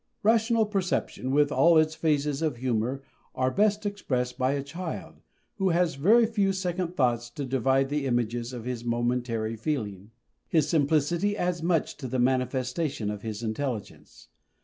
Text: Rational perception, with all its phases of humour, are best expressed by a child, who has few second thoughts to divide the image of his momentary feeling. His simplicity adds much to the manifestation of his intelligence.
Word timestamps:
Rational 0.23 0.65
perception, 0.65 1.29
with 1.29 1.51
all 1.51 1.77
its 1.77 1.93
phases 1.93 2.41
of 2.41 2.55
humour, 2.57 3.03
are 3.35 3.51
best 3.51 3.85
expressed 3.85 4.35
by 4.35 4.53
a 4.53 4.63
child, 4.63 5.21
who 5.57 5.69
has 5.69 5.93
few 6.33 6.53
second 6.53 6.95
thoughts 6.95 7.29
to 7.29 7.45
divide 7.45 7.89
the 7.89 8.07
image 8.07 8.33
of 8.51 8.65
his 8.65 8.83
momentary 8.83 9.55
feeling. 9.55 10.09
His 10.47 10.67
simplicity 10.67 11.37
adds 11.37 11.61
much 11.61 11.97
to 11.97 12.07
the 12.07 12.17
manifestation 12.17 13.11
of 13.11 13.21
his 13.21 13.43
intelligence. 13.43 14.29